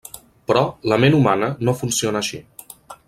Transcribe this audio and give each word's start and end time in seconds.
Però, 0.51 0.63
la 0.93 0.97
ment 1.03 1.17
humana 1.17 1.51
no 1.69 1.77
funciona 1.83 2.23
així. 2.27 2.41